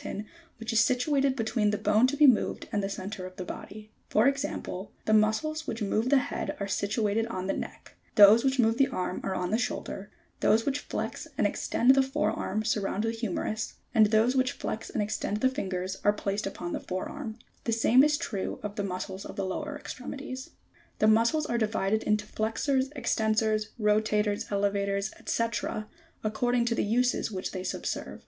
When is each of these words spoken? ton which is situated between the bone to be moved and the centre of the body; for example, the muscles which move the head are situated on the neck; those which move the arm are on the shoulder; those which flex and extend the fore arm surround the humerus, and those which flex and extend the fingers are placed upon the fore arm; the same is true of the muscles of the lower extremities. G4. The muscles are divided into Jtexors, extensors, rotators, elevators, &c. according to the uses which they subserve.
ton 0.00 0.24
which 0.58 0.72
is 0.72 0.78
situated 0.78 1.34
between 1.34 1.70
the 1.70 1.76
bone 1.76 2.06
to 2.06 2.16
be 2.16 2.24
moved 2.24 2.68
and 2.70 2.84
the 2.84 2.88
centre 2.88 3.26
of 3.26 3.34
the 3.34 3.42
body; 3.44 3.90
for 4.08 4.28
example, 4.28 4.92
the 5.06 5.12
muscles 5.12 5.66
which 5.66 5.82
move 5.82 6.08
the 6.08 6.18
head 6.30 6.56
are 6.60 6.68
situated 6.68 7.26
on 7.26 7.48
the 7.48 7.52
neck; 7.52 7.96
those 8.14 8.44
which 8.44 8.60
move 8.60 8.76
the 8.76 8.86
arm 8.86 9.20
are 9.24 9.34
on 9.34 9.50
the 9.50 9.58
shoulder; 9.58 10.08
those 10.38 10.64
which 10.64 10.78
flex 10.78 11.26
and 11.36 11.48
extend 11.48 11.96
the 11.96 12.00
fore 12.04 12.30
arm 12.30 12.64
surround 12.64 13.02
the 13.02 13.10
humerus, 13.10 13.74
and 13.92 14.06
those 14.06 14.36
which 14.36 14.52
flex 14.52 14.88
and 14.88 15.02
extend 15.02 15.38
the 15.38 15.48
fingers 15.48 15.96
are 16.04 16.12
placed 16.12 16.46
upon 16.46 16.72
the 16.72 16.78
fore 16.78 17.08
arm; 17.08 17.36
the 17.64 17.72
same 17.72 18.04
is 18.04 18.16
true 18.16 18.60
of 18.62 18.76
the 18.76 18.84
muscles 18.84 19.24
of 19.24 19.34
the 19.34 19.44
lower 19.44 19.76
extremities. 19.76 20.46
G4. 20.46 20.50
The 21.00 21.08
muscles 21.08 21.46
are 21.46 21.58
divided 21.58 22.04
into 22.04 22.24
Jtexors, 22.24 22.92
extensors, 22.94 23.70
rotators, 23.80 24.52
elevators, 24.52 25.10
&c. 25.26 25.44
according 26.22 26.66
to 26.66 26.76
the 26.76 26.84
uses 26.84 27.32
which 27.32 27.50
they 27.50 27.64
subserve. 27.64 28.16